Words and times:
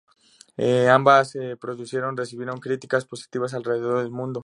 Ambas 0.89 1.37
producciones 1.59 2.15
recibieron 2.17 2.59
críticas 2.59 3.05
positivas 3.05 3.53
alrededor 3.53 4.01
del 4.01 4.09
mundo. 4.09 4.39